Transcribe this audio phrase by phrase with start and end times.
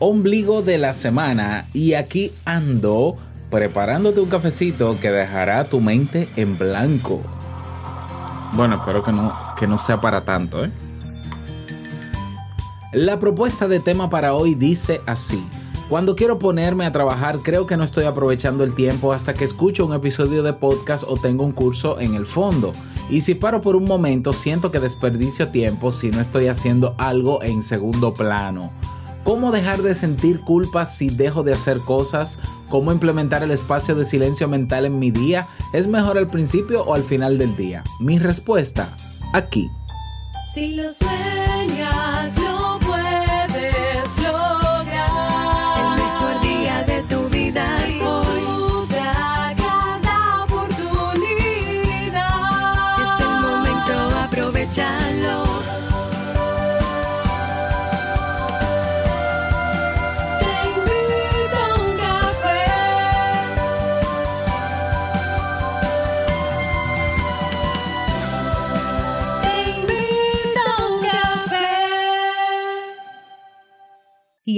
[0.00, 3.16] ombligo de la semana y aquí ando
[3.50, 7.22] preparándote un cafecito que dejará tu mente en blanco.
[8.54, 10.70] Bueno, espero que no, que no sea para tanto, ¿eh?
[12.92, 15.44] La propuesta de tema para hoy dice así.
[15.88, 19.84] Cuando quiero ponerme a trabajar creo que no estoy aprovechando el tiempo hasta que escucho
[19.84, 22.72] un episodio de podcast o tengo un curso en el fondo.
[23.10, 27.42] Y si paro por un momento siento que desperdicio tiempo si no estoy haciendo algo
[27.42, 28.72] en segundo plano.
[29.24, 32.38] ¿Cómo dejar de sentir culpa si dejo de hacer cosas?
[32.68, 35.46] ¿Cómo implementar el espacio de silencio mental en mi día?
[35.72, 37.84] ¿Es mejor al principio o al final del día?
[38.00, 38.96] Mi respuesta,
[39.32, 39.70] aquí.
[40.54, 42.39] Si lo sueñas,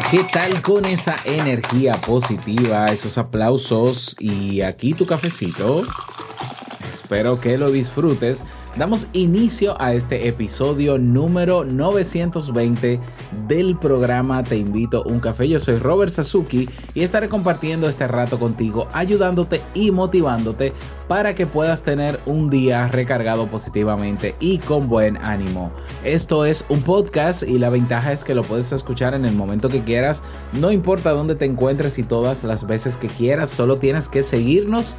[0.00, 5.84] ¿Qué tal con esa energía positiva, esos aplausos y aquí tu cafecito?
[6.92, 8.44] Espero que lo disfrutes.
[8.76, 12.98] Damos inicio a este episodio número 920
[13.46, 15.48] del programa Te invito a un café.
[15.48, 20.72] Yo soy Robert Sasuki y estaré compartiendo este rato contigo, ayudándote y motivándote
[21.06, 25.70] para que puedas tener un día recargado positivamente y con buen ánimo.
[26.02, 29.68] Esto es un podcast y la ventaja es que lo puedes escuchar en el momento
[29.68, 34.08] que quieras, no importa dónde te encuentres y todas las veces que quieras, solo tienes
[34.08, 34.96] que seguirnos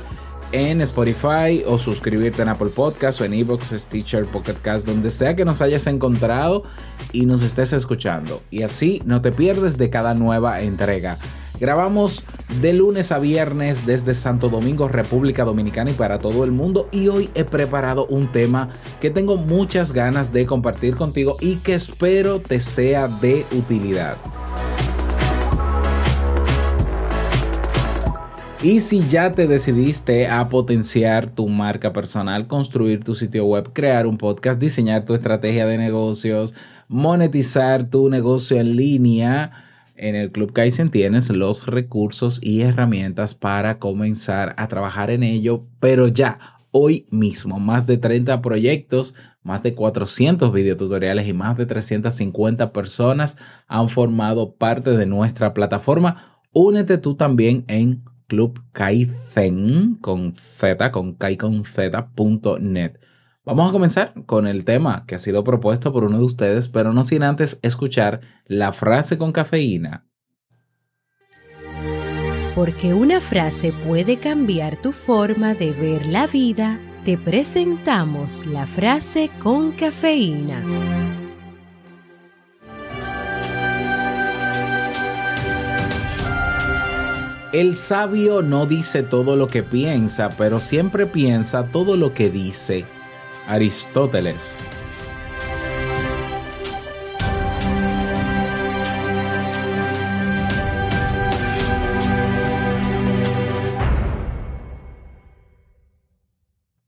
[0.51, 5.35] en Spotify o suscribirte en Apple Podcast o en Evox, Stitcher, Pocket Cast, donde sea
[5.35, 6.63] que nos hayas encontrado
[7.11, 8.39] y nos estés escuchando.
[8.51, 11.17] Y así no te pierdes de cada nueva entrega.
[11.59, 12.23] Grabamos
[12.59, 16.89] de lunes a viernes desde Santo Domingo, República Dominicana y para todo el mundo.
[16.91, 18.69] Y hoy he preparado un tema
[18.99, 24.17] que tengo muchas ganas de compartir contigo y que espero te sea de utilidad.
[28.65, 34.07] Y si ya te decidiste a potenciar tu marca personal, construir tu sitio web, crear
[34.07, 36.55] un podcast, diseñar tu estrategia de negocios,
[36.87, 39.51] monetizar tu negocio en línea,
[39.95, 45.67] en el Club Kaizen tienes los recursos y herramientas para comenzar a trabajar en ello,
[45.79, 46.39] pero ya
[46.71, 53.37] hoy mismo, más de 30 proyectos, más de 400 videotutoriales y más de 350 personas
[53.67, 56.39] han formado parte de nuestra plataforma.
[56.51, 61.37] Únete tú también en Club Kaizen con Z, con Kai.
[63.45, 66.93] Vamos a comenzar con el tema que ha sido propuesto por uno de ustedes, pero
[66.93, 70.05] no sin antes escuchar la frase con cafeína.
[72.55, 79.29] Porque una frase puede cambiar tu forma de ver la vida, te presentamos la frase
[79.39, 81.24] con cafeína.
[87.55, 92.83] El sabio no dice todo lo que piensa, pero siempre piensa todo lo que dice.
[93.47, 94.57] Aristóteles.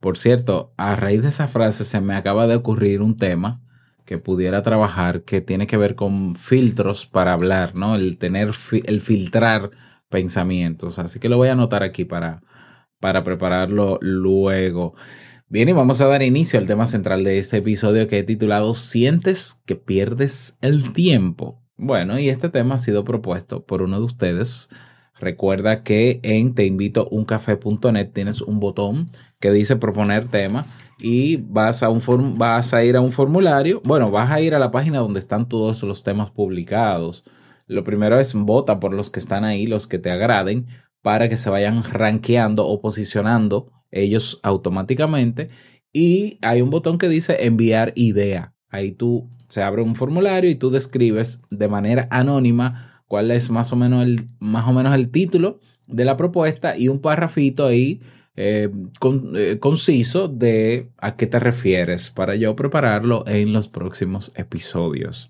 [0.02, 3.62] Por cierto, a raíz de esa frase se me acaba de ocurrir un tema
[4.04, 7.96] que pudiera trabajar que tiene que ver con filtros para hablar, ¿no?
[7.96, 8.52] El tener,
[8.84, 9.72] el filtrar
[10.10, 11.00] pensamientos.
[11.00, 12.42] Así que lo voy a anotar aquí para,
[13.00, 14.96] para prepararlo luego.
[15.50, 18.74] Bien, y vamos a dar inicio al tema central de este episodio que he titulado
[18.74, 21.64] ¿Sientes que pierdes el tiempo?
[21.78, 24.68] Bueno, y este tema ha sido propuesto por uno de ustedes.
[25.20, 30.66] Recuerda que en teinvitouncafé.net tienes un botón que dice proponer tema
[31.00, 33.82] y vas a, un vas a ir a un formulario.
[33.84, 37.24] Bueno, vas a ir a la página donde están todos los temas publicados.
[37.68, 40.68] Lo primero es vota por los que están ahí, los que te agraden,
[41.02, 45.50] para que se vayan rankeando o posicionando ellos automáticamente.
[45.94, 48.54] Y hay un botón que dice enviar idea.
[48.70, 53.72] Ahí tú se abre un formulario y tú describes de manera anónima cuál es más
[53.72, 58.02] o menos el, más o menos el título de la propuesta y un parrafito ahí
[58.36, 58.70] eh,
[59.36, 65.30] eh, conciso de a qué te refieres para yo prepararlo en los próximos episodios.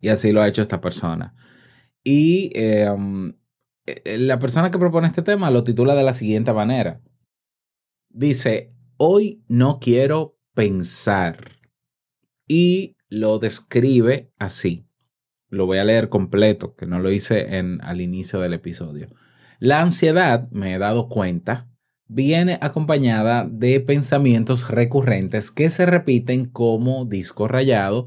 [0.00, 1.34] Y así lo ha hecho esta persona.
[2.04, 3.32] Y eh, um,
[3.86, 7.00] eh, la persona que propone este tema lo titula de la siguiente manera.
[8.10, 11.58] Dice, hoy no quiero pensar.
[12.46, 14.86] Y lo describe así.
[15.48, 19.06] Lo voy a leer completo, que no lo hice en, al inicio del episodio.
[19.58, 21.68] La ansiedad, me he dado cuenta,
[22.08, 28.06] viene acompañada de pensamientos recurrentes que se repiten como disco rayado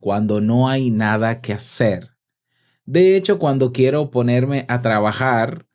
[0.00, 2.10] cuando no hay nada que hacer.
[2.84, 5.66] De hecho, cuando quiero ponerme a trabajar,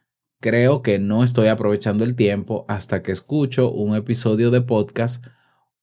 [0.42, 5.26] creo que no estoy aprovechando el tiempo hasta que escucho un episodio de podcast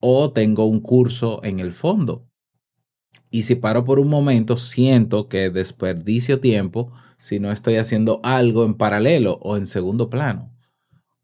[0.00, 2.28] o tengo un curso en el fondo.
[3.30, 8.64] Y si paro por un momento, siento que desperdicio tiempo si no estoy haciendo algo
[8.64, 10.52] en paralelo o en segundo plano.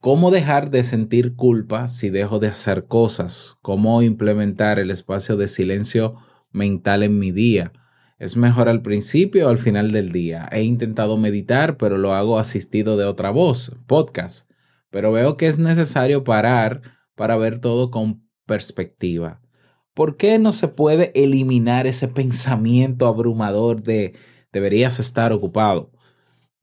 [0.00, 3.56] ¿Cómo dejar de sentir culpa si dejo de hacer cosas?
[3.62, 6.16] ¿Cómo implementar el espacio de silencio
[6.58, 7.72] mental en mi día?
[8.18, 10.48] ¿Es mejor al principio o al final del día?
[10.50, 14.50] He intentado meditar, pero lo hago asistido de otra voz, podcast.
[14.90, 16.82] Pero veo que es necesario parar
[17.14, 19.40] para ver todo con perspectiva.
[19.94, 24.14] ¿Por qué no se puede eliminar ese pensamiento abrumador de
[24.52, 25.92] deberías estar ocupado?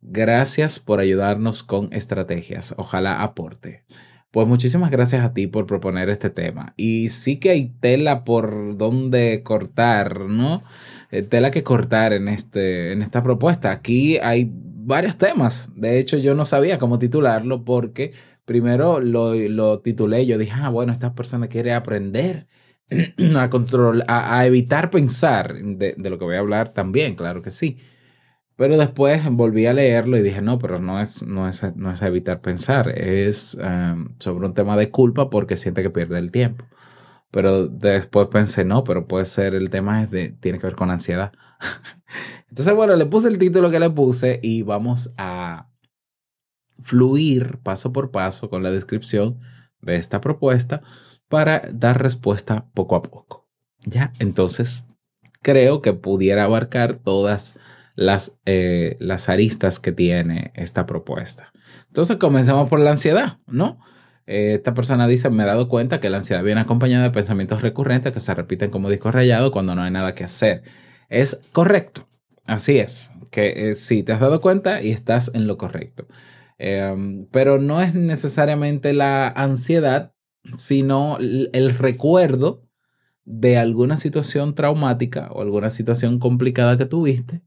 [0.01, 2.75] Gracias por ayudarnos con estrategias.
[2.77, 3.85] Ojalá aporte.
[4.35, 6.73] Pues muchísimas gracias a ti por proponer este tema.
[6.75, 10.61] Y sí que hay tela por donde cortar, ¿no?
[11.09, 13.71] Eh, tela que cortar en, este, en esta propuesta.
[13.71, 15.69] Aquí hay varios temas.
[15.73, 18.11] De hecho, yo no sabía cómo titularlo porque
[18.43, 20.25] primero lo, titulé.
[20.25, 22.47] Yo dije, ah, bueno, esta persona quiere aprender
[23.37, 27.77] a, control, a, evitar pensar de lo que voy a hablar también, claro que sí.
[28.57, 32.01] Pero después volví a leerlo y dije, no, pero no es, no es, no es
[32.01, 36.65] evitar pensar, es um, sobre un tema de culpa porque siente que pierde el tiempo.
[37.31, 41.33] Pero después pensé, no, pero puede ser el tema de, tiene que ver con ansiedad.
[42.49, 45.69] Entonces, bueno, le puse el título que le puse y vamos a
[46.79, 49.39] fluir paso por paso con la descripción
[49.81, 50.81] de esta propuesta
[51.27, 53.49] para dar respuesta poco a poco.
[53.85, 54.87] Ya, entonces
[55.41, 57.57] creo que pudiera abarcar todas
[57.95, 61.51] las, eh, las aristas que tiene esta propuesta.
[61.87, 63.79] Entonces comencemos por la ansiedad, ¿no?
[64.27, 67.61] Eh, esta persona dice, me he dado cuenta que la ansiedad viene acompañada de pensamientos
[67.61, 70.63] recurrentes que se repiten como disco rayado cuando no hay nada que hacer.
[71.09, 72.07] Es correcto,
[72.45, 76.07] así es, que eh, sí, te has dado cuenta y estás en lo correcto.
[76.57, 80.13] Eh, pero no es necesariamente la ansiedad,
[80.57, 82.63] sino el recuerdo
[83.25, 87.41] de alguna situación traumática o alguna situación complicada que tuviste,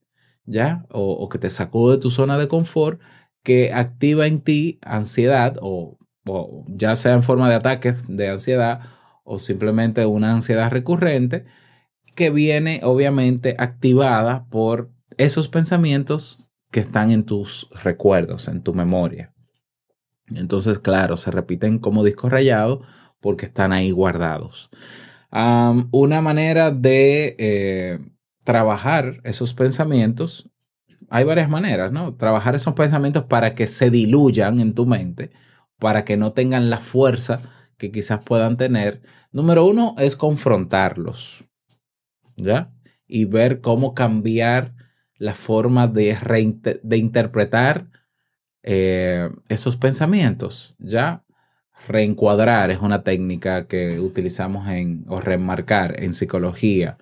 [0.49, 0.87] ¿ya?
[0.91, 3.01] O, o que te sacó de tu zona de confort,
[3.43, 8.81] que activa en ti ansiedad o, o ya sea en forma de ataques de ansiedad
[9.25, 11.45] o simplemente una ansiedad recurrente
[12.15, 19.33] que viene obviamente activada por esos pensamientos que están en tus recuerdos, en tu memoria.
[20.35, 22.83] Entonces, claro, se repiten como disco rayado
[23.21, 24.71] porque están ahí guardados.
[25.31, 27.99] Una manera de eh,
[28.49, 30.49] trabajar esos pensamientos,
[31.11, 32.15] hay varias maneras, ¿no?
[32.15, 35.33] Trabajar esos pensamientos para que se diluyan en tu mente,
[35.79, 37.43] para que no tengan la fuerza
[37.77, 39.03] que quizás puedan tener.
[39.33, 41.45] Número uno es confrontarlos,
[42.39, 42.73] ¿ya?
[43.07, 44.73] Y ver cómo cambiar
[45.19, 46.17] la forma de,
[46.83, 47.91] de interpretar
[48.63, 51.23] eh, esos pensamientos, ¿ya?
[51.87, 56.97] Reencuadrar es una técnica que utilizamos en, o remarcar en psicología,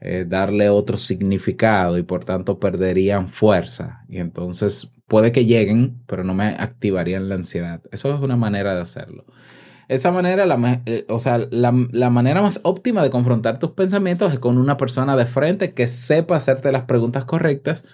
[0.00, 4.04] eh, darle otro significado y por tanto perderían fuerza.
[4.08, 7.82] Y entonces puede que lleguen, pero no me activarían la ansiedad.
[7.90, 9.24] Eso es una manera de hacerlo.
[9.88, 14.32] Esa manera, la, eh, o sea, la, la manera más óptima de confrontar tus pensamientos
[14.32, 17.84] es con una persona de frente que sepa hacerte las preguntas correctas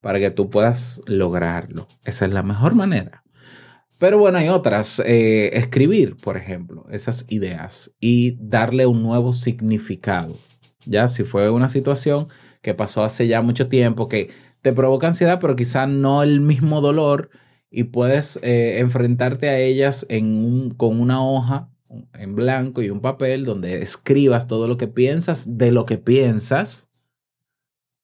[0.00, 1.86] para que tú puedas lograrlo.
[2.04, 3.22] Esa es la mejor manera.
[3.98, 5.00] Pero bueno, hay otras.
[5.06, 10.36] Eh, escribir, por ejemplo, esas ideas y darle un nuevo significado.
[10.86, 12.28] Ya, si fue una situación
[12.60, 14.30] que pasó hace ya mucho tiempo, que
[14.62, 17.30] te provoca ansiedad, pero quizá no el mismo dolor
[17.70, 21.68] y puedes eh, enfrentarte a ellas en un- con una hoja
[22.14, 26.88] en blanco y un papel donde escribas todo lo que piensas de lo que piensas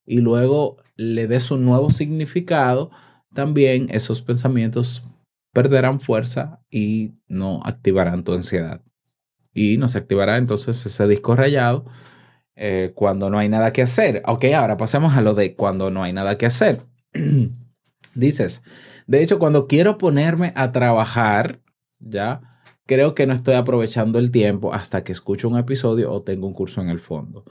[0.06, 2.90] y luego le des un nuevo significado,
[3.34, 5.02] también esos pensamientos
[5.52, 8.82] perderán fuerza y no activarán tu ansiedad.
[9.54, 11.86] Y no se activará entonces ese disco rayado
[12.58, 14.22] eh, cuando no hay nada que hacer.
[14.26, 16.82] Ok, ahora pasemos a lo de cuando no hay nada que hacer.
[18.14, 18.62] Dices,
[19.06, 21.60] de hecho, cuando quiero ponerme a trabajar,
[22.00, 22.42] ya,
[22.86, 26.54] creo que no estoy aprovechando el tiempo hasta que escucho un episodio o tengo un
[26.54, 27.44] curso en el fondo.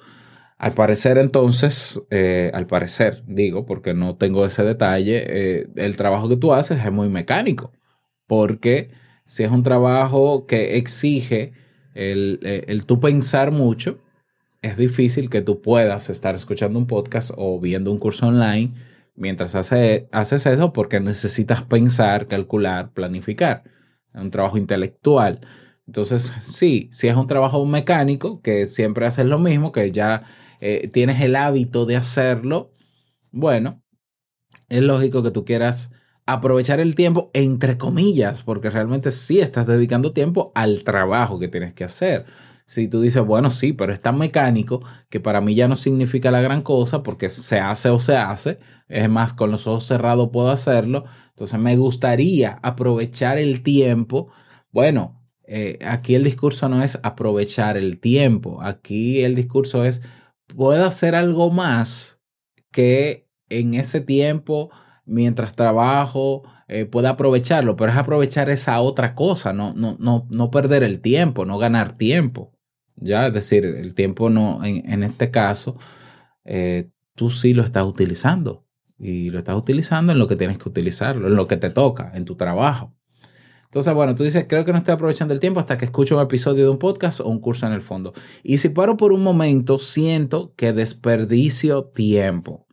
[0.58, 6.28] Al parecer, entonces, eh, al parecer, digo, porque no tengo ese detalle, eh, el trabajo
[6.28, 7.72] que tú haces es muy mecánico,
[8.26, 8.90] porque
[9.24, 11.54] si es un trabajo que exige
[11.94, 14.00] el, eh, el tú pensar mucho,
[14.68, 18.74] es difícil que tú puedas estar escuchando un podcast o viendo un curso online
[19.16, 23.64] mientras hace- haces eso porque necesitas pensar, calcular, planificar.
[24.14, 25.42] Es un trabajo intelectual.
[25.88, 30.24] Entonces, sí, si es un trabajo mecánico, que siempre haces lo mismo, que ya
[30.60, 32.72] eh, tienes el hábito de hacerlo,
[33.32, 33.82] bueno,
[34.70, 35.92] es lógico que tú quieras
[36.26, 41.74] aprovechar el tiempo entre comillas, porque realmente sí estás dedicando tiempo al trabajo que tienes
[41.74, 42.26] que hacer.
[42.68, 46.32] Si tú dices, bueno, sí, pero es tan mecánico que para mí ya no significa
[46.32, 48.60] la gran cosa porque se hace o se hace,
[48.90, 54.30] es más, con los ojos cerrados puedo hacerlo, entonces me gustaría aprovechar el tiempo.
[54.70, 60.02] Bueno, eh, aquí el discurso no es aprovechar el tiempo, aquí el discurso es,
[60.48, 62.20] puedo hacer algo más
[62.72, 64.72] que en ese tiempo,
[65.06, 70.52] mientras trabajo, eh, pueda aprovecharlo, pero es aprovechar esa otra cosa, no, no, no, no
[70.52, 72.57] perder el tiempo, no ganar tiempo.
[72.98, 75.78] Ya, es decir, el tiempo no, en, este caso,
[76.44, 78.66] eh, tú sí lo estás utilizando
[78.98, 82.12] y lo estás utilizando en lo que tienes que utilizarlo, en lo que te toca,
[82.16, 82.96] en tu trabajo.
[83.66, 86.24] Entonces, bueno, tú dices, creo que no estoy aprovechando el tiempo hasta que escucho un
[86.24, 88.14] episodio de un podcast o un curso en el fondo.
[88.42, 92.66] Y si paro por un momento, siento que desperdicio tiempo.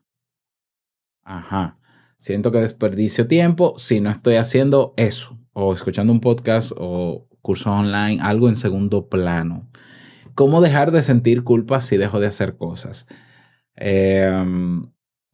[1.22, 1.78] Ajá.
[2.18, 7.70] Siento que desperdicio tiempo si no estoy haciendo eso, o escuchando un podcast o curso
[7.70, 9.68] online, algo en segundo plano.
[10.34, 13.06] ¿Cómo dejar de sentir culpa si dejo de hacer cosas?
[13.76, 14.30] Eh,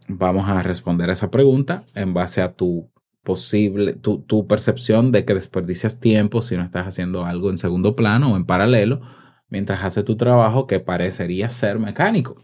[0.09, 2.91] vamos a responder a esa pregunta en base a tu
[3.23, 7.95] posible, tu, tu percepción de que desperdicias tiempo si no estás haciendo algo en segundo
[7.95, 9.01] plano o en paralelo,
[9.49, 12.37] mientras haces tu trabajo que parecería ser mecánico.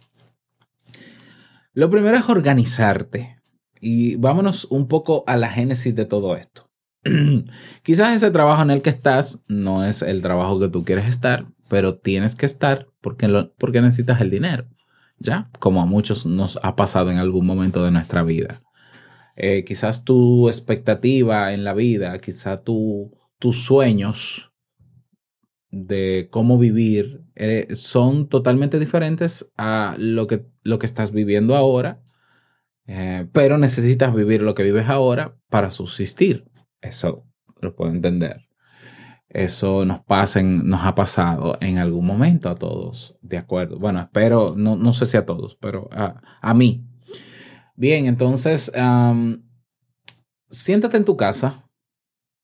[1.73, 3.37] Lo primero es organizarte.
[3.81, 6.71] Y vámonos un poco a la génesis de todo esto.
[7.83, 11.47] Quizás ese trabajo en el que estás no es el trabajo que tú quieres estar,
[11.69, 14.67] pero tienes que estar porque, porque necesitas el dinero,
[15.19, 15.51] ¿ya?
[15.59, 18.63] Como a muchos nos ha pasado en algún momento de nuestra vida.
[19.37, 24.51] Eh, quizás tu expectativa en la vida, quizás tu, tus sueños
[25.71, 32.03] de cómo vivir eh, son totalmente diferentes a lo que, lo que estás viviendo ahora,
[32.87, 36.45] eh, pero necesitas vivir lo que vives ahora para subsistir.
[36.81, 37.27] Eso
[37.61, 38.46] lo puedo entender.
[39.37, 43.79] Eso nos, pasa en- nos ha pasado en algún momento a todos, ¿de acuerdo?
[43.79, 46.87] Bueno, espero, no, no sé si a todos, pero a, a mí.
[47.77, 48.73] Bien, entonces,
[50.49, 51.69] siéntate en tu casa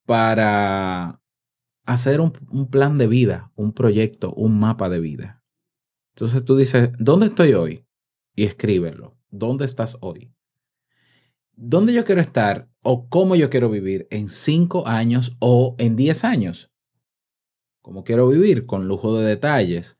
[0.05, 1.19] para
[1.85, 5.43] hacer un, un plan de vida, un proyecto, un mapa de vida.
[6.15, 7.87] Entonces tú dices, ¿dónde estoy hoy?
[8.35, 9.17] Y escríbelo.
[9.31, 10.31] ¿Dónde estás hoy?
[11.55, 16.23] ¿Dónde yo quiero estar o cómo yo quiero vivir en cinco años o en diez
[16.23, 16.69] años?
[17.83, 18.65] ¿Cómo quiero vivir?
[18.65, 19.97] Con lujo de detalles.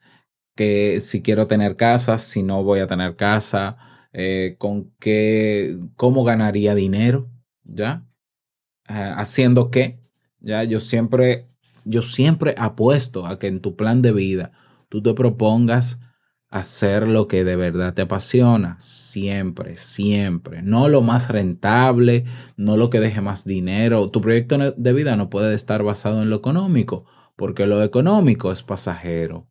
[0.56, 3.78] Que si quiero tener casa, si no voy a tener casa,
[4.14, 7.30] eh, con qué, cómo ganaría dinero,
[7.64, 8.08] ¿ya?
[8.88, 10.00] Ah, haciendo qué,
[10.40, 10.64] ¿ya?
[10.64, 11.50] Yo siempre,
[11.84, 14.54] yo siempre apuesto a que en tu plan de vida
[14.88, 16.00] tú te propongas
[16.50, 20.62] hacer lo que de verdad te apasiona, siempre, siempre.
[20.62, 22.26] No lo más rentable,
[22.56, 24.10] no lo que deje más dinero.
[24.12, 28.64] Tu proyecto de vida no puede estar basado en lo económico, porque lo económico es
[28.64, 29.50] pasajero.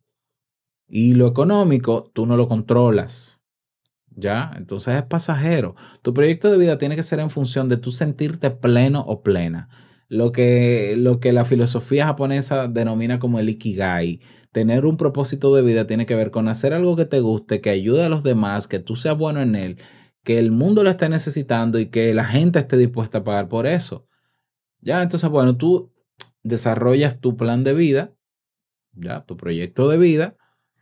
[0.87, 3.41] Y lo económico tú no lo controlas.
[4.15, 4.51] ¿Ya?
[4.55, 5.75] Entonces es pasajero.
[6.01, 9.69] Tu proyecto de vida tiene que ser en función de tú sentirte pleno o plena.
[10.07, 14.21] Lo que, lo que la filosofía japonesa denomina como el ikigai.
[14.51, 17.71] Tener un propósito de vida tiene que ver con hacer algo que te guste, que
[17.71, 19.77] ayude a los demás, que tú seas bueno en él,
[20.23, 23.65] que el mundo lo esté necesitando y que la gente esté dispuesta a pagar por
[23.65, 24.07] eso.
[24.81, 25.92] Ya, entonces, bueno, tú
[26.43, 28.13] desarrollas tu plan de vida,
[28.93, 30.35] ya, tu proyecto de vida,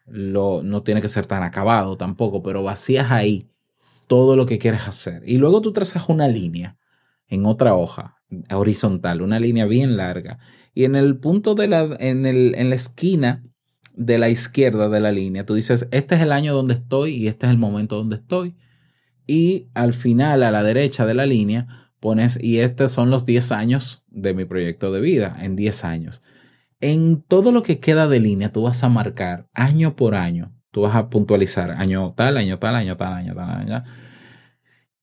[0.06, 3.48] lo, no tiene que ser tan acabado tampoco, pero vacías ahí
[4.08, 5.24] todo lo que quieres hacer.
[5.26, 6.78] Y luego tú trazas una línea
[7.28, 8.18] en otra hoja
[8.54, 10.40] horizontal, una línea bien larga.
[10.74, 13.44] Y en el punto de la, en, el, en la esquina
[13.96, 17.28] de la izquierda de la línea, tú dices, este es el año donde estoy y
[17.28, 18.56] este es el momento donde estoy.
[19.28, 23.54] Y al final, a la derecha de la línea, pones, y estos son los 10
[23.54, 26.22] años de mi proyecto de vida, en 10 años.
[26.82, 30.82] En todo lo que queda de línea, tú vas a marcar año por año Tú
[30.82, 33.84] vas a puntualizar año tal, año tal, año tal, año tal, año.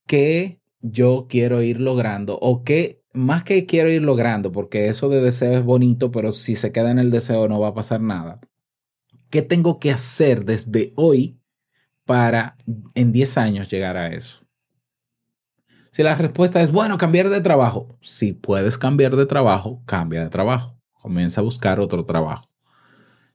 [0.07, 2.39] ¿Qué yo quiero ir logrando?
[2.41, 6.55] O qué, más que quiero ir logrando, porque eso de deseo es bonito, pero si
[6.55, 8.41] se queda en el deseo no va a pasar nada.
[9.29, 11.39] ¿Qué tengo que hacer desde hoy
[12.07, 12.57] para
[12.95, 14.48] en 10 años llegar a eso?
[15.99, 17.99] Si la respuesta es, bueno, cambiar de trabajo.
[18.03, 20.79] Si puedes cambiar de trabajo, cambia de trabajo.
[20.93, 22.49] Comienza a buscar otro trabajo.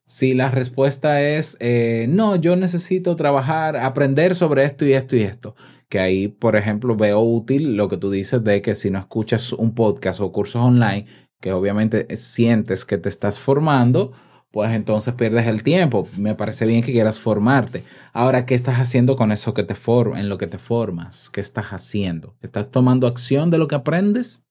[0.06, 5.24] Si la respuesta es, eh, no, yo necesito trabajar, aprender sobre esto y esto y
[5.24, 5.58] esto,
[5.90, 9.52] que ahí, por ejemplo, veo útil lo que tú dices de que si no escuchas
[9.52, 11.06] un podcast o cursos online,
[11.42, 14.14] que obviamente sientes que te estás formando,
[14.52, 16.08] pues entonces pierdes el tiempo.
[16.18, 17.84] Me parece bien que quieras formarte.
[18.16, 19.74] Ahora, ¿qué estás haciendo con eso que te
[20.16, 21.32] en lo que te formas?
[21.32, 22.38] ¿Qué estás haciendo?
[22.42, 24.46] ¿Estás tomando acción de lo que aprendes?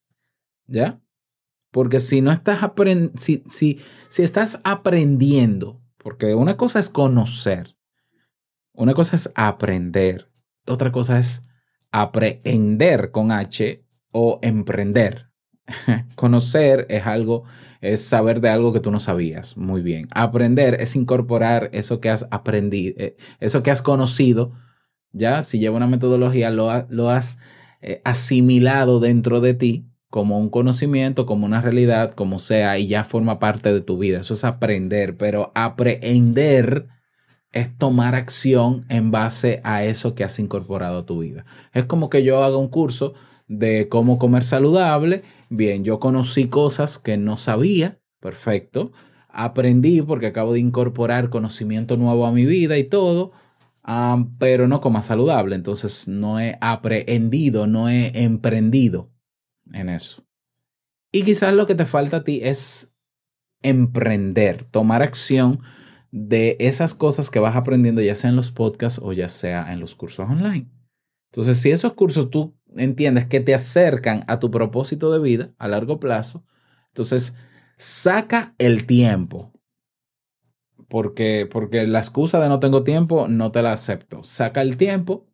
[0.67, 1.01] ¿Ya?
[1.71, 7.77] Porque si no estás aprendiendo, si, si, si estás aprendiendo, porque una cosa es conocer,
[8.73, 10.29] una cosa es aprender,
[10.67, 11.45] otra cosa es
[11.93, 15.32] aprender con H o emprender.
[16.17, 17.45] Conocer es algo,
[17.81, 19.57] es saber de algo que tú no sabías.
[19.57, 20.09] Muy bien.
[20.13, 24.53] Aprender es incorporar eso que has aprendido, eh, eso que has conocido.
[25.13, 27.39] Ya, si lleva una metodología, lo, ha- lo has
[27.83, 33.05] eh, asimilado dentro de ti como un conocimiento, como una realidad, como sea, y ya
[33.05, 34.21] forma parte de tu vida.
[34.21, 36.89] Eso es aprender, pero aprender
[37.53, 41.45] es tomar acción en base a eso que has incorporado a tu vida.
[41.73, 43.15] Es como que yo haga un curso
[43.49, 45.23] de cómo comer saludable.
[45.51, 48.93] Bien, yo conocí cosas que no sabía, perfecto.
[49.29, 53.33] Aprendí porque acabo de incorporar conocimiento nuevo a mi vida y todo,
[53.83, 55.55] ah, pero no coma saludable.
[55.55, 59.11] Entonces no he aprendido, no he emprendido
[59.73, 60.25] en eso.
[61.13, 62.93] Y quizás lo que te falta a ti es
[63.63, 65.61] emprender, tomar acción
[66.11, 69.81] de esas cosas que vas aprendiendo, ya sea en los podcasts o ya sea en
[69.81, 70.71] los cursos online.
[71.33, 75.69] Entonces, si esos cursos tú entiendes que te acercan a tu propósito de vida a
[75.69, 76.45] largo plazo,
[76.89, 77.35] entonces
[77.77, 79.53] saca el tiempo.
[80.89, 84.23] Porque, porque la excusa de no tengo tiempo no te la acepto.
[84.23, 85.27] Saca el tiempo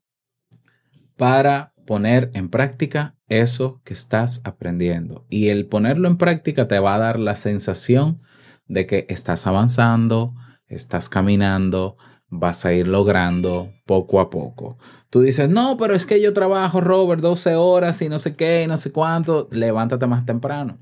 [1.16, 5.26] para poner en práctica eso que estás aprendiendo.
[5.28, 8.22] Y el ponerlo en práctica te va a dar la sensación
[8.66, 10.34] de que estás avanzando,
[10.66, 11.96] estás caminando,
[12.28, 14.78] vas a ir logrando poco a poco.
[15.10, 18.64] Tú dices, no, pero es que yo trabajo, Robert, 12 horas y no sé qué,
[18.64, 19.48] y no sé cuánto.
[19.50, 20.78] Levántate más temprano.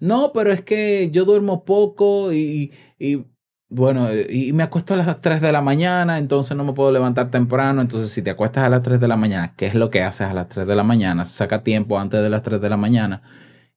[0.00, 3.24] No, pero es que yo duermo poco y, y
[3.68, 7.30] bueno, y me acuesto a las 3 de la mañana, entonces no me puedo levantar
[7.30, 7.80] temprano.
[7.80, 10.26] Entonces, si te acuestas a las 3 de la mañana, ¿qué es lo que haces
[10.28, 11.24] a las 3 de la mañana?
[11.24, 13.22] Saca tiempo antes de las 3 de la mañana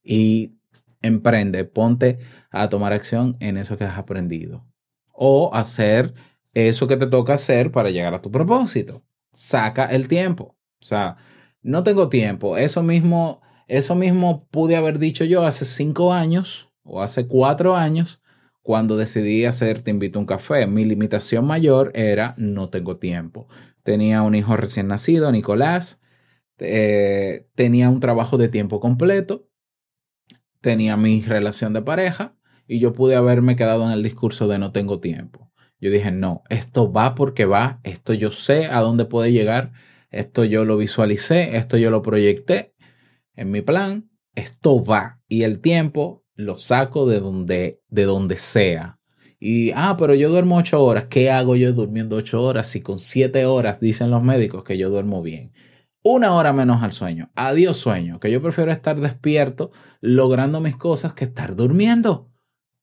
[0.02, 0.58] y
[1.02, 2.18] emprende, ponte
[2.50, 4.66] a tomar acción en eso que has aprendido.
[5.12, 6.14] O hacer
[6.58, 9.04] eso que te toca hacer para llegar a tu propósito.
[9.32, 10.56] Saca el tiempo.
[10.80, 11.16] O sea,
[11.62, 12.56] no tengo tiempo.
[12.56, 18.20] Eso mismo, eso mismo pude haber dicho yo hace cinco años o hace cuatro años
[18.62, 20.66] cuando decidí hacer Te invito a un café.
[20.66, 23.48] Mi limitación mayor era no tengo tiempo.
[23.82, 26.00] Tenía un hijo recién nacido, Nicolás.
[26.58, 29.48] eh, tenía un trabajo de tiempo completo.
[30.60, 34.72] Tenía mi relación de pareja y yo pude haberme quedado en el discurso de no
[34.72, 35.47] tengo tiempo.
[35.80, 39.72] Yo dije, no, esto va porque va, esto yo sé a dónde puede llegar,
[40.10, 42.74] esto yo lo visualicé, esto yo lo proyecté
[43.34, 48.98] en mi plan, esto va y el tiempo lo saco de donde, de donde sea.
[49.40, 51.06] Y, ah, pero yo duermo ocho horas.
[51.08, 54.90] ¿Qué hago yo durmiendo ocho horas si con siete horas dicen los médicos que yo
[54.90, 55.52] duermo bien?
[56.02, 57.30] Una hora menos al sueño.
[57.36, 62.30] Adiós sueño, que yo prefiero estar despierto logrando mis cosas que estar durmiendo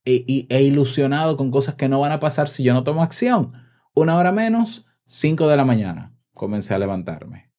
[0.06, 3.02] e, y- e ilusionado con cosas que no van a pasar si yo no tomo
[3.02, 3.52] acción.
[3.94, 6.14] Una hora menos, cinco de la mañana.
[6.32, 7.50] Comencé a levantarme.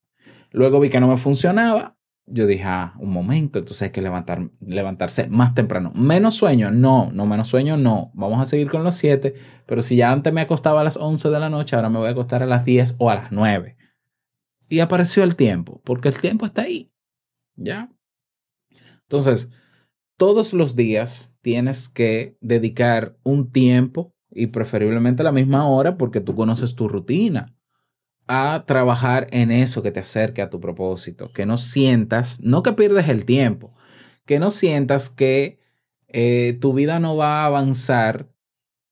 [0.52, 1.96] Luego vi que no me funcionaba.
[2.30, 5.94] Yo dije, ah, un momento, entonces hay que levantar, levantarse más temprano.
[5.96, 8.12] Menos sueño, no, no menos sueño, no.
[8.16, 9.34] Vamos a seguir con los 7,
[9.66, 12.10] pero si ya antes me acostaba a las 11 de la noche, ahora me voy
[12.10, 13.78] a acostar a las 10 o a las 9.
[14.68, 16.92] Y apareció el tiempo, porque el tiempo está ahí.
[17.56, 17.90] ¿Ya?
[19.04, 19.50] Entonces,
[20.18, 26.36] todos los días tienes que dedicar un tiempo y preferiblemente la misma hora porque tú
[26.36, 27.56] conoces tu rutina
[28.28, 32.74] a trabajar en eso que te acerque a tu propósito, que no sientas, no que
[32.74, 33.74] pierdes el tiempo,
[34.26, 35.62] que no sientas que
[36.10, 38.28] eh, tu vida no va a avanzar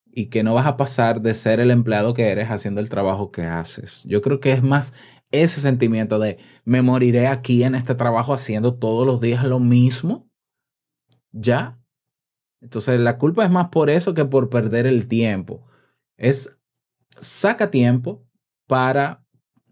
[0.06, 3.32] y que no vas a pasar de ser el empleado que eres haciendo el trabajo
[3.32, 4.02] que haces.
[4.06, 4.94] Yo creo que es más
[5.30, 10.26] ese sentimiento de me moriré aquí en este trabajo haciendo todos los días lo mismo.
[11.32, 11.78] ¿Ya?
[12.60, 15.66] Entonces la culpa es más por eso que por perder el tiempo.
[16.16, 16.58] Es
[17.18, 18.26] saca tiempo
[18.66, 19.24] para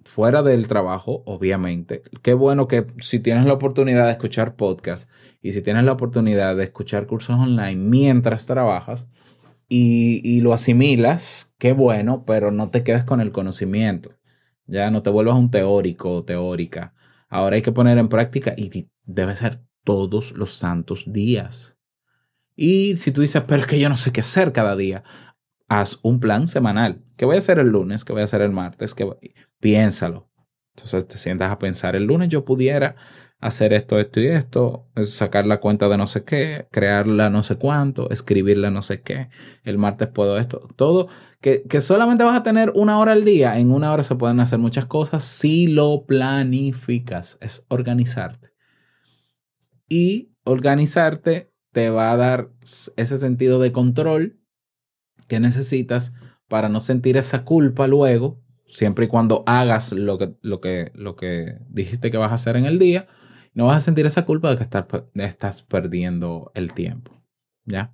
[0.04, 2.02] fuera del trabajo, obviamente.
[2.22, 5.08] Qué bueno que si tienes la oportunidad de escuchar podcast
[5.42, 9.08] y si tienes la oportunidad de escuchar cursos online mientras trabajas
[9.68, 14.10] y, y lo asimilas, qué bueno, pero no te quedes con el conocimiento.
[14.66, 16.94] Ya no te vuelvas un teórico o teórica.
[17.28, 21.73] Ahora hay que poner en práctica y debe ser todos los santos días.
[22.56, 25.02] Y si tú dices, pero es que yo no sé qué hacer cada día,
[25.68, 27.02] haz un plan semanal.
[27.16, 28.04] ¿Qué voy a hacer el lunes?
[28.04, 28.94] ¿Qué voy a hacer el martes?
[28.94, 29.34] ¿Qué voy?
[29.60, 30.30] Piénsalo.
[30.76, 32.96] Entonces te sientas a pensar, el lunes yo pudiera
[33.38, 37.56] hacer esto, esto y esto, sacar la cuenta de no sé qué, crearla no sé
[37.56, 39.28] cuánto, escribirla no sé qué,
[39.64, 41.08] el martes puedo esto, todo,
[41.40, 44.40] que, que solamente vas a tener una hora al día, en una hora se pueden
[44.40, 48.52] hacer muchas cosas si lo planificas, es organizarte.
[49.88, 52.50] Y organizarte te va a dar
[52.96, 54.38] ese sentido de control
[55.26, 56.14] que necesitas
[56.48, 61.16] para no sentir esa culpa luego, siempre y cuando hagas lo que, lo que, lo
[61.16, 63.08] que dijiste que vas a hacer en el día,
[63.54, 67.12] no vas a sentir esa culpa de que estar, estás perdiendo el tiempo.
[67.64, 67.92] ¿Ya?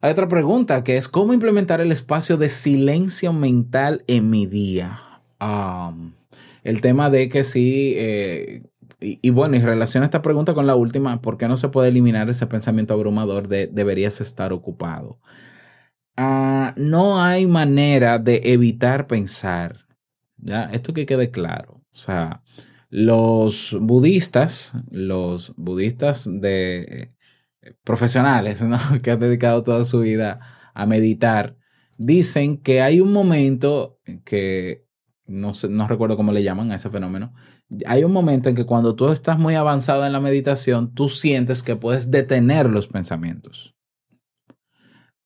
[0.00, 4.98] Hay otra pregunta que es cómo implementar el espacio de silencio mental en mi día.
[5.40, 6.14] Um,
[6.64, 8.62] el tema de que sí, eh,
[9.00, 12.28] y, bueno, y relaciona esta pregunta con la última, ¿por qué no se puede eliminar
[12.28, 15.20] ese pensamiento abrumador de deberías estar ocupado?
[16.16, 19.86] Uh, no hay manera de evitar pensar.
[20.36, 20.64] ¿ya?
[20.64, 21.84] Esto que quede claro.
[21.92, 22.42] O sea,
[22.90, 27.12] los budistas, los budistas de
[27.62, 28.78] eh, profesionales, ¿no?
[29.02, 30.40] que han dedicado toda su vida
[30.74, 31.56] a meditar,
[31.96, 34.86] dicen que hay un momento que
[35.26, 37.34] no, sé, no recuerdo cómo le llaman a ese fenómeno.
[37.86, 41.62] Hay un momento en que cuando tú estás muy avanzado en la meditación, tú sientes
[41.62, 43.74] que puedes detener los pensamientos.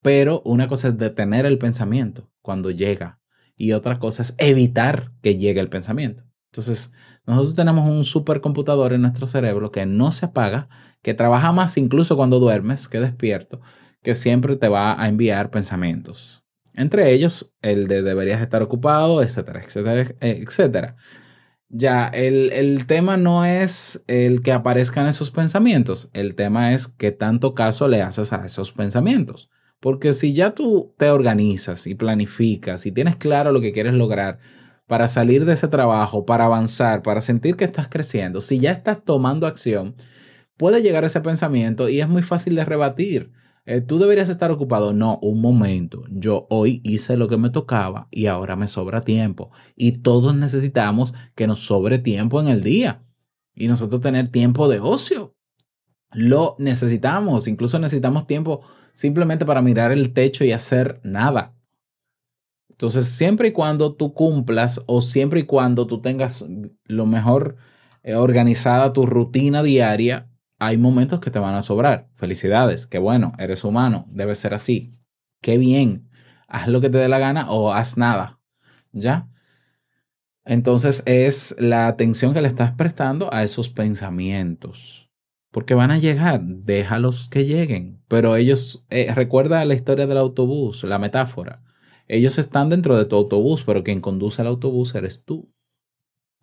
[0.03, 3.21] Pero una cosa es detener el pensamiento cuando llega
[3.57, 6.25] y otra cosa es evitar que llegue el pensamiento.
[6.51, 6.93] Entonces,
[7.25, 10.69] nosotros tenemos un supercomputador en nuestro cerebro que no se apaga,
[11.01, 13.61] que trabaja más incluso cuando duermes que despierto,
[14.03, 16.43] que siempre te va a enviar pensamientos.
[16.75, 20.97] Entre ellos, el de deberías estar ocupado, etcétera, etcétera, etcétera.
[21.75, 27.13] Ya, el, el, tema no es el que aparezcan esos pensamientos, el tema es qué
[27.13, 29.49] tanto caso le haces a esos pensamientos.
[29.81, 34.39] Porque si ya tú te organizas y planificas y tienes claro lo que quieres lograr
[34.87, 39.03] para salir de ese trabajo, para avanzar, para sentir que estás creciendo, si ya estás
[39.03, 39.95] tomando acción,
[40.59, 43.33] puede llegar ese pensamiento y es muy fácil de rebatir.
[43.65, 44.93] Eh, tú deberías estar ocupado.
[44.93, 46.05] No, un momento.
[46.11, 49.51] Yo hoy hice lo que me tocaba y ahora me sobra tiempo.
[49.77, 53.05] Y todos necesitamos que nos sobre tiempo en el día.
[53.55, 55.35] Y nosotros tener tiempo de ocio.
[56.11, 57.47] Lo necesitamos.
[57.47, 61.55] Incluso necesitamos tiempo simplemente para mirar el techo y hacer nada.
[62.71, 66.45] Entonces, siempre y cuando tú cumplas o siempre y cuando tú tengas
[66.87, 67.57] lo mejor
[68.03, 70.32] eh, organizada tu rutina diaria,
[70.67, 72.09] hay momentos que te van a sobrar.
[72.17, 74.95] Felicidades, qué bueno, eres humano, debe ser así.
[75.41, 76.09] Qué bien,
[76.49, 78.41] haz lo que te dé la gana o haz nada.
[78.93, 79.29] ¿Ya?
[80.45, 85.03] Entonces es la atención que le estás prestando a esos pensamientos
[85.53, 88.03] porque van a llegar, déjalos que lleguen.
[88.09, 91.63] Pero ellos, eh, recuerda la historia del autobús, la metáfora.
[92.09, 95.52] Ellos están dentro de tu autobús, pero quien conduce el autobús eres tú.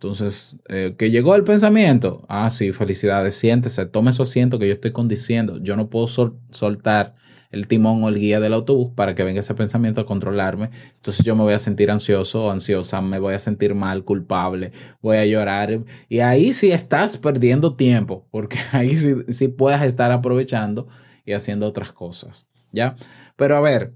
[0.02, 2.26] Entonces, eh, que llegó el pensamiento.
[2.30, 5.58] Ah, sí, felicidades, siéntese, tome su asiento que yo estoy condiciendo.
[5.62, 7.16] Yo no puedo sol soltar
[7.52, 10.70] el timón o el guía del autobús para que venga ese pensamiento a controlarme.
[10.96, 14.72] Entonces yo me voy a sentir ansioso o ansiosa, me voy a sentir mal, culpable,
[15.02, 15.82] voy a llorar.
[16.08, 20.88] Y ahí sí estás perdiendo tiempo, porque ahí sí, sí puedes estar aprovechando
[21.26, 22.48] y haciendo otras cosas.
[22.72, 22.96] ¿Ya?
[23.36, 23.96] Pero a ver,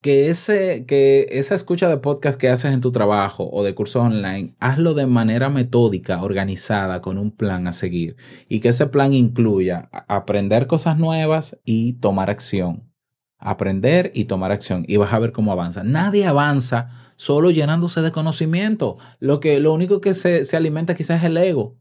[0.00, 4.02] que, ese, que esa escucha de podcast que haces en tu trabajo o de cursos
[4.02, 8.16] online, hazlo de manera metódica, organizada, con un plan a seguir.
[8.48, 12.90] Y que ese plan incluya aprender cosas nuevas y tomar acción.
[13.38, 14.84] Aprender y tomar acción.
[14.88, 15.82] Y vas a ver cómo avanza.
[15.84, 18.96] Nadie avanza solo llenándose de conocimiento.
[19.18, 21.76] Lo, que, lo único que se, se alimenta quizás es el ego.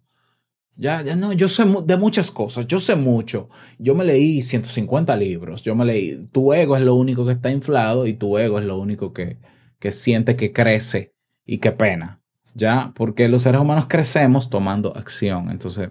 [0.79, 3.49] Ya, ya no, yo sé de muchas cosas, yo sé mucho.
[3.79, 7.51] Yo me leí 150 libros, yo me leí, tu ego es lo único que está
[7.51, 9.39] inflado y tu ego es lo único que,
[9.77, 11.13] que siente que crece
[11.45, 12.21] y que pena.
[12.55, 15.51] Ya, porque los seres humanos crecemos tomando acción.
[15.51, 15.89] Entonces,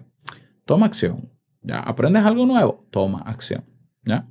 [0.65, 1.29] toma acción.
[1.61, 3.65] Ya, aprendes algo nuevo, toma acción.
[4.03, 4.27] Ya.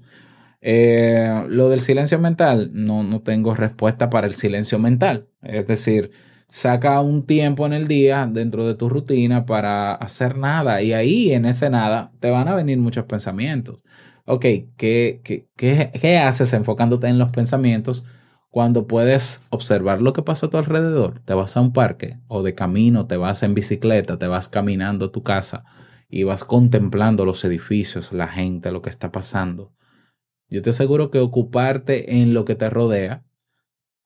[0.61, 5.29] Eh, lo del silencio mental, no, no tengo respuesta para el silencio mental.
[5.41, 6.11] Es decir,
[6.49, 11.33] saca un tiempo en el día dentro de tu rutina para hacer nada y ahí
[11.33, 13.81] en ese nada te van a venir muchos pensamientos.
[14.25, 14.43] Ok,
[14.77, 18.05] ¿qué, qué, qué, qué haces enfocándote en los pensamientos
[18.51, 21.21] cuando puedes observar lo que pasa a tu alrededor.
[21.25, 25.07] Te vas a un parque o de camino, te vas en bicicleta, te vas caminando
[25.07, 25.65] a tu casa
[26.09, 29.73] y vas contemplando los edificios, la gente, lo que está pasando.
[30.49, 33.25] Yo te aseguro que ocuparte en lo que te rodea,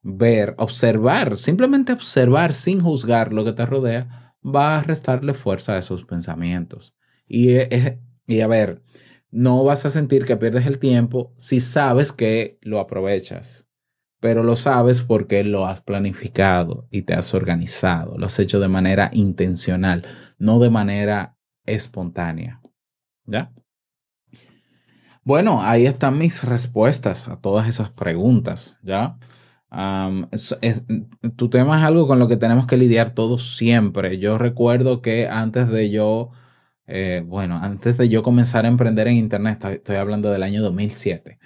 [0.03, 5.79] ver, observar, simplemente observar sin juzgar lo que te rodea, va a restarle fuerza a
[5.79, 6.95] esos pensamientos.
[7.27, 8.83] Y, es- y a ver,
[9.31, 13.69] no vas a sentir que pierdes el tiempo si sabes que lo aprovechas,
[14.21, 18.69] pero lo sabes porque lo has planificado y te has organizado, lo has hecho de
[18.69, 20.05] manera intencional,
[20.39, 22.61] no de manera espontánea.
[23.25, 23.53] ¿Ya?
[25.25, 29.19] Bueno, ahí están mis respuestas a todas esas preguntas, ¿ya?
[29.75, 30.55] Am, es-
[31.37, 34.19] tu tema es algo con lo que tenemos que lidiar todos siempre.
[34.19, 36.31] Yo recuerdo que antes de yo,
[36.87, 41.39] eh, bueno, antes de yo comenzar a emprender en Internet, estoy, hablando del año 2007,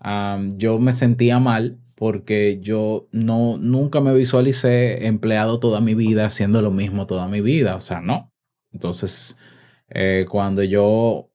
[0.00, 6.26] am, yo me sentía mal porque yo no, nunca me visualicé empleado toda mi vida
[6.26, 8.32] haciendo lo mismo toda mi vida, o sea, no.
[8.72, 9.38] Entonces,
[9.90, 11.29] eh, cuando yo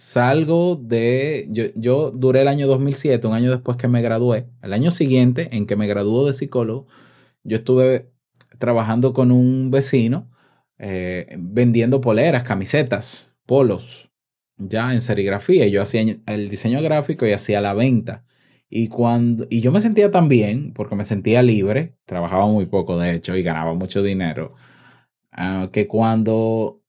[0.00, 4.72] salgo de, yo, yo duré el año 2007, un año después que me gradué, el
[4.72, 6.86] año siguiente en que me graduó de psicólogo,
[7.44, 8.10] yo estuve
[8.58, 10.30] trabajando con un vecino
[10.78, 14.10] eh, vendiendo poleras, camisetas, polos,
[14.56, 15.66] ya en serigrafía.
[15.66, 18.24] Yo hacía el diseño gráfico y hacía la venta.
[18.70, 22.98] Y, cuando, y yo me sentía tan bien porque me sentía libre, trabajaba muy poco
[22.98, 24.54] de hecho y ganaba mucho dinero,
[25.32, 26.79] ah, que cuando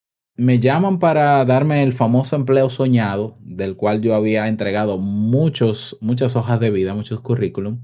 [0.41, 6.35] me llaman para darme el famoso empleo soñado, del cual yo había entregado muchos, muchas
[6.35, 7.83] hojas de vida, muchos currículum,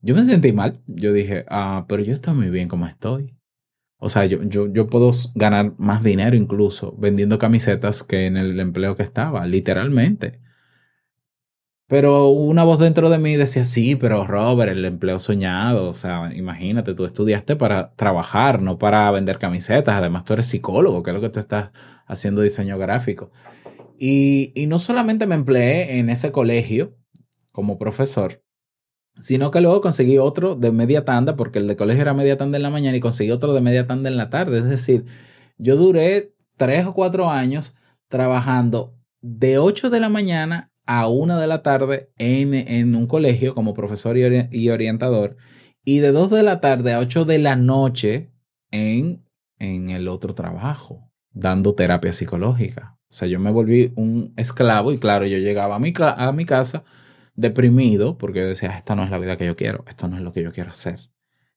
[0.00, 0.80] yo me sentí mal.
[0.86, 3.34] Yo dije, ah, pero yo estoy muy bien como estoy.
[3.98, 8.60] O sea, yo, yo, yo puedo ganar más dinero incluso vendiendo camisetas que en el
[8.60, 10.43] empleo que estaba, literalmente.
[11.86, 16.34] Pero una voz dentro de mí decía, sí, pero Robert, el empleo soñado, o sea,
[16.34, 21.14] imagínate, tú estudiaste para trabajar, no para vender camisetas, además tú eres psicólogo, que es
[21.14, 21.70] lo que tú estás
[22.06, 23.30] haciendo diseño gráfico.
[23.98, 26.96] Y, y no solamente me empleé en ese colegio
[27.52, 28.42] como profesor,
[29.20, 32.56] sino que luego conseguí otro de media tanda, porque el de colegio era media tanda
[32.56, 34.58] en la mañana y conseguí otro de media tanda en la tarde.
[34.58, 35.04] Es decir,
[35.58, 37.74] yo duré tres o cuatro años
[38.08, 43.54] trabajando de 8 de la mañana a 1 de la tarde en, en un colegio
[43.54, 45.36] como profesor y, y orientador
[45.84, 48.30] y de 2 de la tarde a 8 de la noche
[48.70, 49.24] en,
[49.58, 52.98] en el otro trabajo, dando terapia psicológica.
[53.10, 56.44] O sea, yo me volví un esclavo y claro, yo llegaba a mi, a mi
[56.44, 56.84] casa
[57.34, 60.32] deprimido porque decía, esta no es la vida que yo quiero, esto no es lo
[60.32, 60.98] que yo quiero hacer.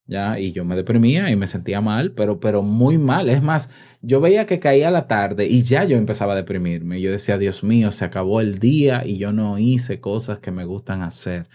[0.07, 0.39] ¿Ya?
[0.39, 3.29] Y yo me deprimía y me sentía mal, pero, pero muy mal.
[3.29, 3.69] Es más,
[4.01, 7.01] yo veía que caía la tarde y ya yo empezaba a deprimirme.
[7.01, 10.65] Yo decía, Dios mío, se acabó el día y yo no hice cosas que me
[10.65, 11.47] gustan hacer.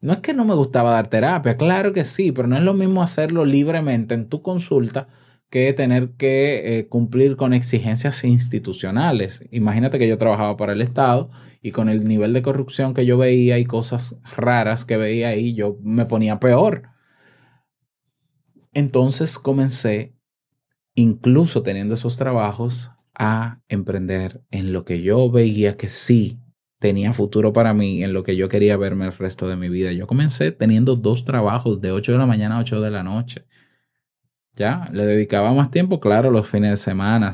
[0.00, 2.74] No es que no me gustaba dar terapia, claro que sí, pero no es lo
[2.74, 5.06] mismo hacerlo libremente en tu consulta
[5.48, 9.44] que tener que eh, cumplir con exigencias institucionales.
[9.52, 13.18] Imagínate que yo trabajaba para el Estado y con el nivel de corrupción que yo
[13.18, 16.84] veía y cosas raras que veía ahí, yo me ponía peor.
[18.72, 20.14] Entonces comencé,
[20.94, 26.40] incluso teniendo esos trabajos, a emprender en lo que yo veía que sí
[26.78, 29.92] tenía futuro para mí, en lo que yo quería verme el resto de mi vida.
[29.92, 33.46] Yo comencé teniendo dos trabajos de 8 de la mañana a 8 de la noche.
[34.54, 37.32] Ya, le dedicaba más tiempo, claro, los fines de semana,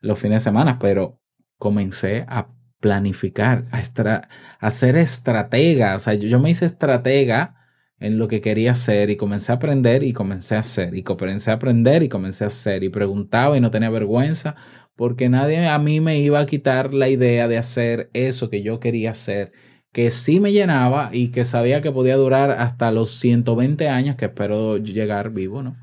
[0.00, 1.20] los fines de semana, pero
[1.58, 2.48] comencé a
[2.78, 5.96] planificar, a, estra a ser estratega.
[5.96, 7.59] O sea, yo, yo me hice estratega
[8.00, 11.50] en lo que quería hacer y comencé a aprender y comencé a hacer y comencé
[11.50, 14.56] a aprender y comencé a hacer y preguntaba y no tenía vergüenza
[14.96, 18.80] porque nadie a mí me iba a quitar la idea de hacer eso que yo
[18.80, 19.52] quería hacer,
[19.92, 24.26] que sí me llenaba y que sabía que podía durar hasta los 120 años que
[24.26, 25.76] espero llegar vivo, ¿no?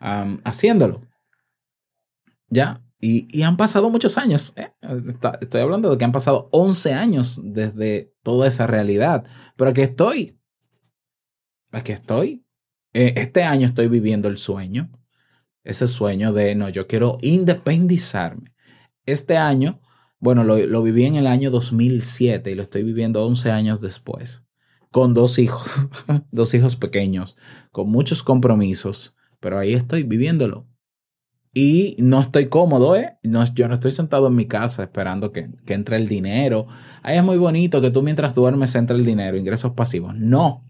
[0.00, 1.02] Um, haciéndolo.
[2.48, 2.82] ¿Ya?
[3.00, 4.54] Y, y, han pasado muchos años.
[4.56, 4.72] ¿eh?
[5.42, 9.26] Estoy hablando de que han pasado 11 años desde toda esa realidad.
[9.56, 10.38] Pero aquí estoy.
[11.74, 12.44] Aquí estoy.
[12.92, 14.90] Eh, este año estoy viviendo el sueño.
[15.64, 18.52] Ese sueño de, no, yo quiero independizarme.
[19.06, 19.80] Este año,
[20.20, 24.44] bueno, lo, lo viví en el año 2007 y lo estoy viviendo 11 años después.
[24.92, 25.68] Con dos hijos,
[26.30, 27.36] dos hijos pequeños,
[27.72, 30.68] con muchos compromisos, pero ahí estoy viviéndolo.
[31.52, 33.18] Y no estoy cómodo, ¿eh?
[33.24, 36.66] No, yo no estoy sentado en mi casa esperando que, que, entre el dinero.
[37.02, 40.14] Ahí es muy bonito que tú mientras duermes entre el dinero, ingresos pasivos.
[40.16, 40.64] No,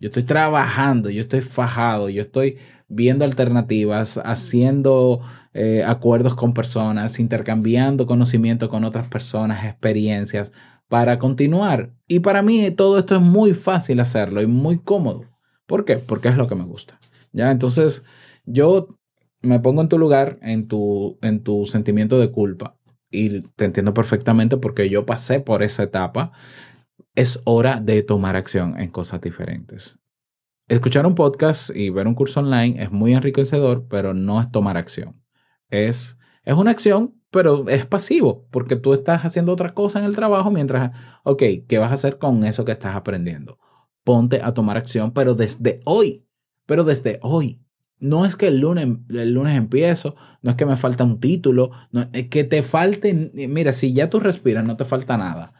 [0.00, 5.20] yo estoy trabajando, yo estoy fajado, yo estoy viendo alternativas, haciendo
[5.54, 10.52] eh, acuerdos con personas, intercambiando conocimiento con otras personas, experiencias,
[10.88, 11.92] para continuar.
[12.08, 15.30] Y para mí todo esto es muy fácil hacerlo y muy cómodo
[15.70, 15.98] ¿Por qué?
[15.98, 16.98] Porque es lo que me gusta.
[17.32, 18.04] Ya, entonces
[18.44, 18.88] yo
[19.40, 22.76] me pongo en tu lugar, en tu, en tu sentimiento de culpa
[23.08, 26.32] y te entiendo perfectamente porque yo pasé por esa etapa.
[27.20, 29.98] Es hora de tomar acción en cosas diferentes.
[30.68, 34.78] Escuchar un podcast y ver un curso online es muy enriquecedor, pero no es tomar
[34.78, 35.22] acción.
[35.68, 40.16] Es, es una acción, pero es pasivo, porque tú estás haciendo otra cosa en el
[40.16, 43.58] trabajo mientras, ok, ¿qué vas a hacer con eso que estás aprendiendo?
[44.02, 46.26] Ponte a tomar acción, pero desde hoy,
[46.64, 47.60] pero desde hoy.
[47.98, 51.70] No es que el lunes, el lunes empiezo, no es que me falta un título,
[51.92, 55.52] no, es que te falte, mira, si ya tú respiras, no te falta nada.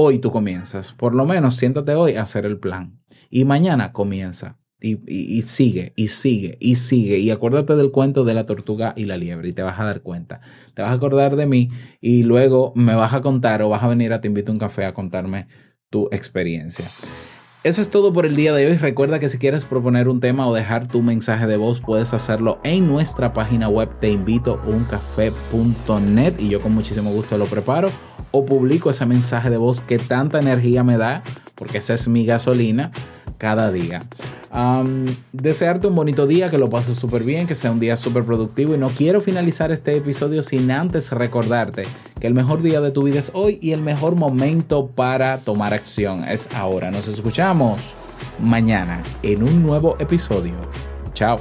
[0.00, 3.00] Hoy tú comienzas, por lo menos siéntate hoy a hacer el plan.
[3.30, 4.56] Y mañana comienza.
[4.80, 7.18] Y, sigue, y sigue, y sigue.
[7.18, 10.02] Y acuérdate del cuento de la tortuga y la liebre y te vas a dar
[10.02, 10.40] cuenta.
[10.74, 13.88] Te vas a acordar de mí y luego me vas a contar o vas a
[13.88, 15.48] venir a Te invito a un café a contarme
[15.90, 16.84] tu experiencia.
[17.64, 18.76] Eso es todo por el día de hoy.
[18.76, 22.60] Recuerda que si quieres proponer un tema o dejar tu mensaje de voz, puedes hacerlo
[22.62, 27.90] en nuestra página web teinvitouncafé.net y yo con muchísimo gusto lo preparo
[28.30, 31.22] o publico ese mensaje de voz que tanta energía me da,
[31.54, 32.90] porque esa es mi gasolina
[33.38, 34.00] cada día.
[34.54, 38.24] Um, desearte un bonito día, que lo pases súper bien, que sea un día súper
[38.24, 41.86] productivo y no quiero finalizar este episodio sin antes recordarte
[42.20, 45.74] que el mejor día de tu vida es hoy y el mejor momento para tomar
[45.74, 46.90] acción es ahora.
[46.90, 47.94] Nos escuchamos
[48.40, 50.54] mañana en un nuevo episodio.
[51.12, 51.36] Chao.